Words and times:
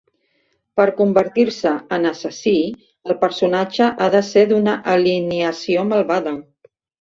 Per 0.79 0.85
convertir-se 1.01 1.73
en 1.97 2.09
assassí, 2.11 2.53
el 3.11 3.19
personatge 3.25 3.91
ha 3.91 4.09
de 4.17 4.23
ser 4.31 4.47
d'una 4.53 4.75
alineació 4.95 5.85
malvada. 5.93 6.35